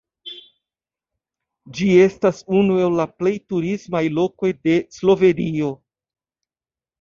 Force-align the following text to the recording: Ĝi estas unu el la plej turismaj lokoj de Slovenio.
Ĝi 1.79 1.89
estas 2.05 2.39
unu 2.61 2.79
el 2.85 2.97
la 3.01 3.05
plej 3.21 3.35
turismaj 3.53 4.03
lokoj 4.17 4.51
de 4.69 4.79
Slovenio. 4.97 5.71